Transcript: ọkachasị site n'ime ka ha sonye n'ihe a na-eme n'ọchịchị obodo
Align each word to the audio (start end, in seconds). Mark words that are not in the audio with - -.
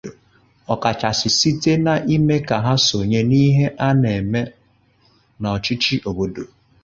ọkachasị 0.73 1.29
site 1.39 1.71
n'ime 1.83 2.35
ka 2.47 2.57
ha 2.65 2.73
sonye 2.87 3.21
n'ihe 3.29 3.65
a 3.87 3.87
na-eme 4.01 4.41
n'ọchịchị 5.41 5.95
obodo 6.09 6.43